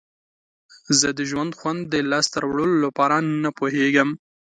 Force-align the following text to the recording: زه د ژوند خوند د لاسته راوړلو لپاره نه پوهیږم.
زه 0.99 1.09
د 1.17 1.19
ژوند 1.29 1.51
خوند 1.59 1.81
د 1.93 1.95
لاسته 2.11 2.37
راوړلو 2.43 2.77
لپاره 2.85 3.15
نه 3.43 3.49
پوهیږم. 3.57 4.09